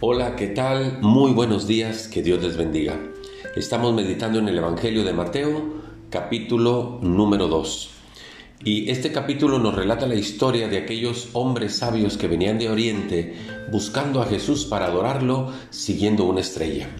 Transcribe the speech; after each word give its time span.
Hola, 0.00 0.36
¿qué 0.36 0.48
tal? 0.48 0.98
Muy 1.00 1.32
buenos 1.32 1.66
días, 1.66 2.06
que 2.06 2.22
Dios 2.22 2.42
les 2.42 2.58
bendiga. 2.58 3.00
Estamos 3.56 3.94
meditando 3.94 4.38
en 4.38 4.46
el 4.46 4.58
Evangelio 4.58 5.04
de 5.04 5.14
Mateo, 5.14 5.72
capítulo 6.10 6.98
número 7.00 7.48
2. 7.48 7.90
Y 8.62 8.90
este 8.90 9.10
capítulo 9.10 9.58
nos 9.58 9.74
relata 9.74 10.06
la 10.06 10.14
historia 10.14 10.68
de 10.68 10.76
aquellos 10.76 11.30
hombres 11.32 11.76
sabios 11.76 12.18
que 12.18 12.28
venían 12.28 12.58
de 12.58 12.68
Oriente 12.68 13.36
buscando 13.72 14.20
a 14.20 14.26
Jesús 14.26 14.66
para 14.66 14.84
adorarlo 14.84 15.50
siguiendo 15.70 16.24
una 16.24 16.42
estrella. 16.42 16.90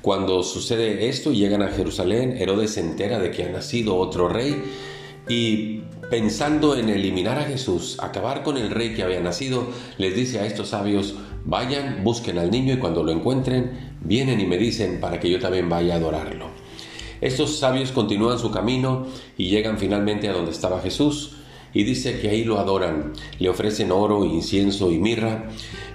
Cuando 0.00 0.42
sucede 0.42 1.10
esto 1.10 1.32
y 1.32 1.36
llegan 1.36 1.60
a 1.60 1.68
Jerusalén, 1.68 2.38
Herodes 2.38 2.70
se 2.72 2.80
entera 2.80 3.18
de 3.18 3.30
que 3.30 3.44
ha 3.44 3.50
nacido 3.50 3.98
otro 3.98 4.28
rey 4.28 4.56
y 5.28 5.82
pensando 6.10 6.76
en 6.76 6.88
eliminar 6.88 7.38
a 7.38 7.44
Jesús, 7.44 7.96
acabar 8.00 8.42
con 8.42 8.56
el 8.56 8.70
rey 8.70 8.94
que 8.94 9.02
había 9.02 9.20
nacido, 9.20 9.68
les 9.98 10.14
dice 10.14 10.40
a 10.40 10.46
estos 10.46 10.68
sabios, 10.68 11.14
vayan, 11.44 12.02
busquen 12.04 12.38
al 12.38 12.50
niño 12.50 12.74
y 12.74 12.78
cuando 12.78 13.02
lo 13.02 13.12
encuentren, 13.12 13.96
vienen 14.00 14.40
y 14.40 14.46
me 14.46 14.58
dicen 14.58 15.00
para 15.00 15.20
que 15.20 15.30
yo 15.30 15.38
también 15.38 15.68
vaya 15.68 15.94
a 15.94 15.96
adorarlo. 15.98 16.46
Estos 17.20 17.58
sabios 17.58 17.92
continúan 17.92 18.38
su 18.38 18.50
camino 18.50 19.06
y 19.38 19.48
llegan 19.48 19.78
finalmente 19.78 20.28
a 20.28 20.32
donde 20.32 20.50
estaba 20.50 20.80
Jesús 20.80 21.36
y 21.72 21.84
dice 21.84 22.20
que 22.20 22.28
ahí 22.28 22.44
lo 22.44 22.58
adoran, 22.58 23.12
le 23.38 23.48
ofrecen 23.48 23.92
oro, 23.92 24.24
incienso 24.24 24.90
y 24.90 24.98
mirra, 24.98 25.48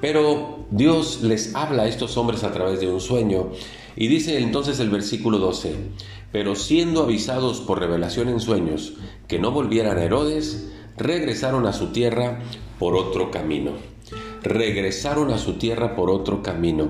pero 0.00 0.64
Dios 0.70 1.22
les 1.22 1.54
habla 1.54 1.82
a 1.82 1.88
estos 1.88 2.16
hombres 2.16 2.42
a 2.42 2.52
través 2.52 2.80
de 2.80 2.88
un 2.88 3.00
sueño 3.00 3.50
y 3.96 4.08
dice 4.08 4.38
entonces 4.38 4.80
el 4.80 4.90
versículo 4.90 5.38
12, 5.38 5.74
pero 6.32 6.54
siendo 6.54 7.02
avisados 7.02 7.60
por 7.60 7.80
revelación 7.80 8.28
en 8.28 8.40
sueños 8.40 8.94
que 9.28 9.38
no 9.38 9.50
volvieran 9.50 9.98
a 9.98 10.04
Herodes, 10.04 10.70
regresaron 10.96 11.66
a 11.66 11.72
su 11.72 11.88
tierra 11.88 12.40
por 12.78 12.96
otro 12.96 13.30
camino. 13.30 13.72
Regresaron 14.42 15.30
a 15.30 15.38
su 15.38 15.54
tierra 15.54 15.94
por 15.94 16.10
otro 16.10 16.42
camino. 16.42 16.88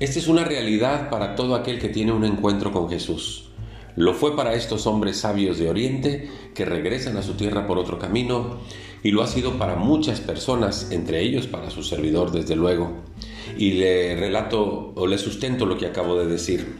Esta 0.00 0.18
es 0.18 0.28
una 0.28 0.44
realidad 0.44 1.10
para 1.10 1.34
todo 1.34 1.54
aquel 1.54 1.78
que 1.78 1.88
tiene 1.88 2.12
un 2.12 2.24
encuentro 2.24 2.72
con 2.72 2.88
Jesús. 2.88 3.48
Lo 3.96 4.14
fue 4.14 4.36
para 4.36 4.54
estos 4.54 4.86
hombres 4.86 5.16
sabios 5.16 5.58
de 5.58 5.68
Oriente 5.68 6.30
que 6.54 6.64
regresan 6.64 7.16
a 7.16 7.22
su 7.22 7.34
tierra 7.34 7.66
por 7.66 7.78
otro 7.78 7.98
camino 7.98 8.58
y 9.02 9.10
lo 9.10 9.22
ha 9.22 9.26
sido 9.26 9.58
para 9.58 9.74
muchas 9.74 10.20
personas, 10.20 10.92
entre 10.92 11.20
ellos 11.22 11.48
para 11.48 11.70
su 11.70 11.82
servidor 11.82 12.30
desde 12.30 12.54
luego. 12.54 12.92
Y 13.58 13.72
le 13.72 14.16
relato 14.16 14.92
o 14.94 15.06
le 15.06 15.18
sustento 15.18 15.66
lo 15.66 15.76
que 15.76 15.86
acabo 15.86 16.18
de 16.18 16.26
decir. 16.26 16.76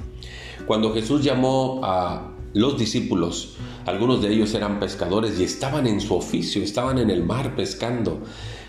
Cuando 0.66 0.94
Jesús 0.94 1.22
llamó 1.22 1.80
a 1.82 2.30
los 2.54 2.78
discípulos, 2.78 3.56
algunos 3.84 4.22
de 4.22 4.32
ellos 4.32 4.54
eran 4.54 4.80
pescadores 4.80 5.38
y 5.38 5.44
estaban 5.44 5.86
en 5.86 6.00
su 6.00 6.14
oficio, 6.14 6.62
estaban 6.62 6.98
en 6.98 7.10
el 7.10 7.24
mar 7.24 7.56
pescando. 7.56 8.22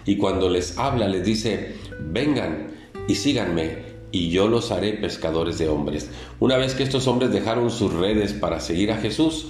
Y 0.05 0.17
cuando 0.17 0.49
les 0.49 0.77
habla, 0.77 1.07
les 1.07 1.23
dice, 1.23 1.75
vengan 1.99 2.71
y 3.07 3.15
síganme 3.15 3.89
y 4.11 4.29
yo 4.29 4.47
los 4.47 4.71
haré 4.71 4.93
pescadores 4.93 5.57
de 5.57 5.69
hombres. 5.69 6.09
Una 6.39 6.57
vez 6.57 6.73
que 6.73 6.83
estos 6.83 7.07
hombres 7.07 7.31
dejaron 7.31 7.69
sus 7.69 7.93
redes 7.93 8.33
para 8.33 8.59
seguir 8.59 8.91
a 8.91 8.97
Jesús, 8.97 9.47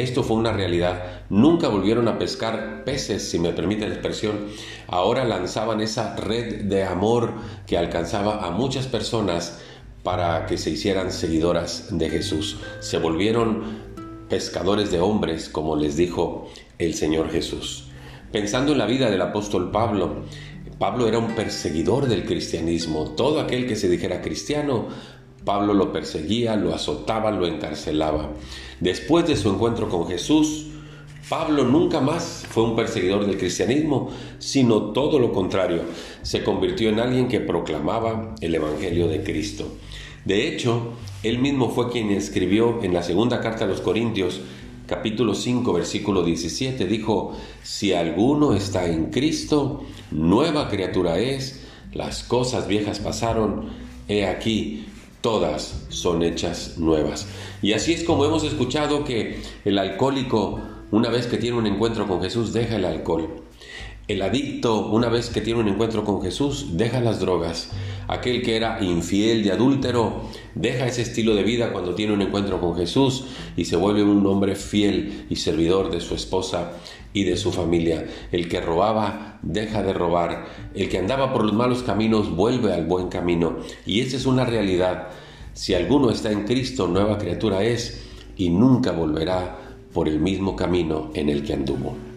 esto 0.00 0.22
fue 0.22 0.36
una 0.36 0.52
realidad. 0.52 1.22
Nunca 1.30 1.68
volvieron 1.68 2.08
a 2.08 2.18
pescar 2.18 2.84
peces, 2.84 3.28
si 3.30 3.38
me 3.38 3.52
permite 3.52 3.88
la 3.88 3.94
expresión. 3.94 4.46
Ahora 4.86 5.24
lanzaban 5.24 5.80
esa 5.80 6.16
red 6.16 6.64
de 6.64 6.84
amor 6.84 7.32
que 7.66 7.78
alcanzaba 7.78 8.46
a 8.46 8.50
muchas 8.50 8.86
personas 8.86 9.60
para 10.02 10.46
que 10.46 10.58
se 10.58 10.70
hicieran 10.70 11.12
seguidoras 11.12 11.88
de 11.90 12.10
Jesús. 12.10 12.58
Se 12.80 12.98
volvieron 12.98 13.80
pescadores 14.28 14.90
de 14.90 15.00
hombres, 15.00 15.48
como 15.48 15.76
les 15.76 15.96
dijo 15.96 16.48
el 16.78 16.94
Señor 16.94 17.30
Jesús. 17.30 17.88
Pensando 18.32 18.72
en 18.72 18.78
la 18.78 18.86
vida 18.86 19.10
del 19.10 19.22
apóstol 19.22 19.70
Pablo, 19.70 20.24
Pablo 20.78 21.08
era 21.08 21.18
un 21.18 21.34
perseguidor 21.34 22.06
del 22.06 22.24
cristianismo. 22.24 23.10
Todo 23.10 23.40
aquel 23.40 23.66
que 23.66 23.76
se 23.76 23.88
dijera 23.88 24.22
cristiano, 24.22 24.88
Pablo 25.44 25.74
lo 25.74 25.92
perseguía, 25.92 26.56
lo 26.56 26.74
azotaba, 26.74 27.30
lo 27.30 27.46
encarcelaba. 27.46 28.30
Después 28.80 29.26
de 29.26 29.36
su 29.36 29.50
encuentro 29.50 29.88
con 29.88 30.06
Jesús, 30.06 30.66
Pablo 31.28 31.64
nunca 31.64 32.00
más 32.00 32.44
fue 32.50 32.64
un 32.64 32.74
perseguidor 32.74 33.24
del 33.24 33.38
cristianismo, 33.38 34.10
sino 34.38 34.92
todo 34.92 35.18
lo 35.18 35.32
contrario, 35.32 35.82
se 36.22 36.42
convirtió 36.42 36.88
en 36.88 36.98
alguien 36.98 37.28
que 37.28 37.40
proclamaba 37.40 38.34
el 38.40 38.54
Evangelio 38.54 39.06
de 39.06 39.22
Cristo. 39.22 39.76
De 40.24 40.48
hecho, 40.48 40.92
él 41.22 41.38
mismo 41.38 41.70
fue 41.70 41.90
quien 41.90 42.10
escribió 42.10 42.82
en 42.82 42.92
la 42.92 43.02
segunda 43.02 43.40
carta 43.40 43.64
a 43.64 43.68
los 43.68 43.80
Corintios, 43.80 44.40
capítulo 44.86 45.34
5, 45.34 45.72
versículo 45.72 46.24
17, 46.24 46.84
dijo, 46.86 47.36
si 47.62 47.92
alguno 47.92 48.52
está 48.54 48.86
en 48.86 49.06
Cristo, 49.10 49.84
nueva 50.10 50.68
criatura 50.68 51.20
es, 51.20 51.64
las 51.92 52.24
cosas 52.24 52.66
viejas 52.66 52.98
pasaron, 52.98 53.68
he 54.08 54.26
aquí, 54.26 54.84
todas 55.20 55.86
son 55.88 56.22
hechas 56.22 56.78
nuevas. 56.78 57.26
Y 57.62 57.72
así 57.72 57.92
es 57.92 58.04
como 58.04 58.24
hemos 58.24 58.44
escuchado 58.44 59.04
que 59.04 59.42
el 59.64 59.78
alcohólico, 59.78 60.60
una 60.90 61.10
vez 61.10 61.26
que 61.26 61.36
tiene 61.36 61.58
un 61.58 61.66
encuentro 61.66 62.06
con 62.06 62.22
Jesús, 62.22 62.52
deja 62.52 62.76
el 62.76 62.84
alcohol. 62.84 63.42
El 64.10 64.22
adicto, 64.22 64.88
una 64.88 65.08
vez 65.08 65.30
que 65.30 65.40
tiene 65.40 65.60
un 65.60 65.68
encuentro 65.68 66.02
con 66.04 66.20
Jesús, 66.20 66.70
deja 66.72 67.00
las 67.00 67.20
drogas. 67.20 67.70
Aquel 68.08 68.42
que 68.42 68.56
era 68.56 68.82
infiel 68.82 69.46
y 69.46 69.50
adúltero, 69.50 70.22
deja 70.56 70.88
ese 70.88 71.02
estilo 71.02 71.36
de 71.36 71.44
vida 71.44 71.72
cuando 71.72 71.94
tiene 71.94 72.14
un 72.14 72.20
encuentro 72.20 72.60
con 72.60 72.74
Jesús 72.74 73.26
y 73.56 73.66
se 73.66 73.76
vuelve 73.76 74.02
un 74.02 74.26
hombre 74.26 74.56
fiel 74.56 75.26
y 75.30 75.36
servidor 75.36 75.92
de 75.92 76.00
su 76.00 76.16
esposa 76.16 76.72
y 77.12 77.22
de 77.22 77.36
su 77.36 77.52
familia. 77.52 78.04
El 78.32 78.48
que 78.48 78.60
robaba, 78.60 79.38
deja 79.42 79.80
de 79.84 79.92
robar. 79.92 80.44
El 80.74 80.88
que 80.88 80.98
andaba 80.98 81.32
por 81.32 81.44
los 81.44 81.52
malos 81.52 81.84
caminos, 81.84 82.34
vuelve 82.34 82.74
al 82.74 82.86
buen 82.86 83.10
camino. 83.10 83.58
Y 83.86 84.00
esa 84.00 84.16
es 84.16 84.26
una 84.26 84.44
realidad. 84.44 85.10
Si 85.52 85.74
alguno 85.74 86.10
está 86.10 86.32
en 86.32 86.46
Cristo, 86.46 86.88
nueva 86.88 87.16
criatura 87.16 87.62
es 87.62 88.02
y 88.36 88.48
nunca 88.48 88.90
volverá 88.90 89.56
por 89.94 90.08
el 90.08 90.18
mismo 90.18 90.56
camino 90.56 91.12
en 91.14 91.28
el 91.28 91.44
que 91.44 91.52
anduvo. 91.52 92.09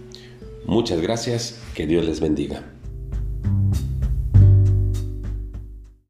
Muchas 0.66 1.01
gracias, 1.01 1.59
que 1.75 1.85
Dios 1.85 2.06
les 2.06 2.19
bendiga. 2.19 2.63